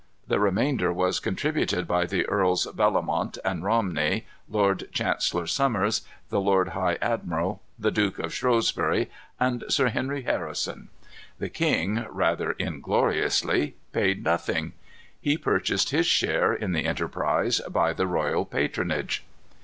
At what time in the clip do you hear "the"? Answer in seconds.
0.25-0.39, 2.07-2.25, 6.29-6.41, 7.77-7.91, 11.37-11.49, 16.71-16.85, 17.93-18.07